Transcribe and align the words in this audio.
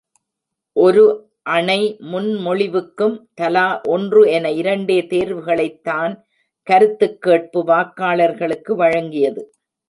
ஒரு 0.75 1.01
அணை 1.49 1.81
முன்மொழிவுக்கும் 2.11 3.13
தலா 3.33 3.65
ஒன்று 3.87 4.21
என 4.31 4.51
இரண்டே 4.53 4.97
தேர்வுகளைத் 5.11 5.83
தான் 5.83 6.15
கருத்துக்கேட்பு 6.67 7.61
வாக்காளர்களுக்கு 7.67 8.73
வழங்கியது, 8.75 9.43